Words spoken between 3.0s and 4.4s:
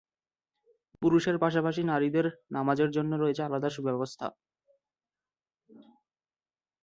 রয়েছে আলাদা সুব্যবস্থা।